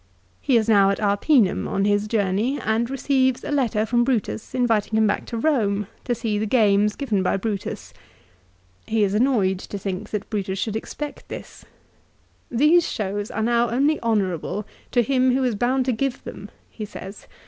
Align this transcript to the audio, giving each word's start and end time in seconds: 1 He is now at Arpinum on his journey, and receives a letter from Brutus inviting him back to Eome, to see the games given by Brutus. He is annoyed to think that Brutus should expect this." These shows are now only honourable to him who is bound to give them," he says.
1 0.01 0.07
He 0.41 0.57
is 0.57 0.67
now 0.67 0.89
at 0.89 0.99
Arpinum 0.99 1.67
on 1.67 1.85
his 1.85 2.07
journey, 2.07 2.59
and 2.61 2.89
receives 2.89 3.43
a 3.43 3.51
letter 3.51 3.85
from 3.85 4.03
Brutus 4.03 4.55
inviting 4.55 4.97
him 4.97 5.05
back 5.05 5.27
to 5.27 5.37
Eome, 5.39 5.85
to 6.05 6.15
see 6.15 6.39
the 6.39 6.47
games 6.47 6.95
given 6.95 7.21
by 7.21 7.37
Brutus. 7.37 7.93
He 8.87 9.03
is 9.03 9.13
annoyed 9.13 9.59
to 9.59 9.77
think 9.77 10.09
that 10.09 10.27
Brutus 10.31 10.57
should 10.57 10.75
expect 10.75 11.27
this." 11.29 11.65
These 12.49 12.91
shows 12.91 13.29
are 13.29 13.43
now 13.43 13.69
only 13.69 14.01
honourable 14.01 14.65
to 14.89 15.03
him 15.03 15.35
who 15.35 15.43
is 15.43 15.53
bound 15.53 15.85
to 15.85 15.91
give 15.91 16.23
them," 16.23 16.49
he 16.71 16.83
says. 16.83 17.27